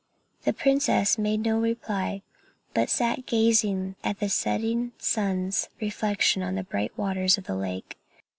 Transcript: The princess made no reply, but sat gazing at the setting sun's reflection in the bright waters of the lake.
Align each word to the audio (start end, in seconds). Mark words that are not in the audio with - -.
The 0.45 0.53
princess 0.53 1.19
made 1.19 1.41
no 1.43 1.59
reply, 1.59 2.23
but 2.73 2.89
sat 2.89 3.27
gazing 3.27 3.95
at 4.03 4.19
the 4.19 4.29
setting 4.29 4.93
sun's 4.97 5.69
reflection 5.79 6.41
in 6.41 6.55
the 6.55 6.63
bright 6.63 6.97
waters 6.97 7.37
of 7.37 7.43
the 7.43 7.53
lake. 7.55 7.99